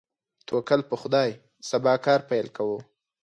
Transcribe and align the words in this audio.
توکل 0.47 0.81
په 0.89 0.95
خدای، 1.01 1.31
سبا 1.69 1.93
کار 2.05 2.19
پیل 2.29 2.47
کوو. 2.57 2.77